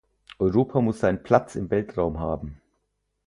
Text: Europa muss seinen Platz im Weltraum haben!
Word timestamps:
Europa 0.39 0.81
muss 0.81 0.99
seinen 1.01 1.21
Platz 1.21 1.53
im 1.53 1.69
Weltraum 1.69 2.19
haben! 2.19 2.59